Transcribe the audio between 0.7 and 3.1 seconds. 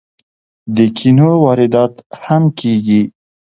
د کینو واردات هم کیږي.